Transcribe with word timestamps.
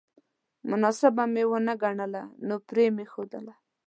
مناسبه 0.69 1.23
مې 1.33 1.43
ونه 1.49 1.73
ګڼله 1.83 2.23
نو 2.47 2.55
پرې 2.67 2.85
مې 2.95 3.05
ښودله 3.11 3.53